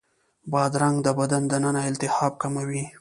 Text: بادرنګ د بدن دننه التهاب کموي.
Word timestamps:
بادرنګ 0.51 0.97
د 1.05 1.07
بدن 1.19 1.43
دننه 1.51 1.81
التهاب 1.89 2.33
کموي. 2.41 2.83